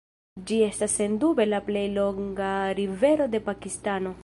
Ĝi 0.51 0.55
estas 0.67 0.95
sendube 1.01 1.45
la 1.51 1.59
plej 1.69 1.85
longa 1.99 2.51
rivero 2.83 3.31
de 3.37 3.45
Pakistano. 3.51 4.19